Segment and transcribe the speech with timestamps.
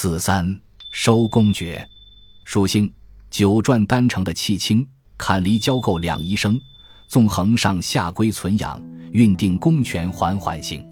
[0.00, 0.56] 四三
[0.92, 1.84] 收公爵，
[2.44, 2.88] 属性
[3.32, 4.86] 九转丹城的气清，
[5.16, 6.56] 坎离交构两仪生，
[7.08, 8.80] 纵横上下归存养，
[9.10, 10.88] 运定公权缓缓行。